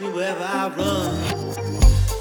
[0.00, 2.13] me wherever I run.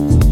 [0.00, 0.29] you